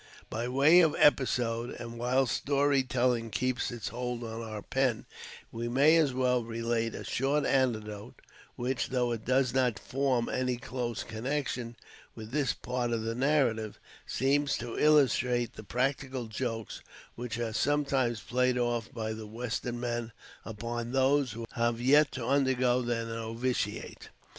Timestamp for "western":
19.27-19.79